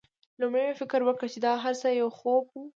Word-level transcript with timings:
لومړی 0.39 0.63
مې 0.67 0.73
فکر 0.81 0.99
وکړ 1.03 1.25
چې 1.33 1.39
دا 1.45 1.53
هرڅه 1.63 1.87
یو 1.99 2.09
خوب 2.17 2.43
و 2.51 2.55